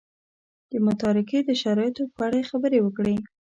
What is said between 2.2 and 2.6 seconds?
اړه یې